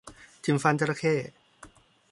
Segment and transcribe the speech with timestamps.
[0.43, 1.13] จิ้มฟันจระเข้